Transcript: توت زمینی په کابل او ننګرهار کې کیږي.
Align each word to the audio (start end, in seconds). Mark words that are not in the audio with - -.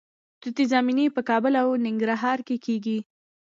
توت 0.41 0.57
زمینی 0.73 1.05
په 1.15 1.21
کابل 1.29 1.53
او 1.61 1.67
ننګرهار 1.85 2.39
کې 2.47 2.57
کیږي. 2.65 2.99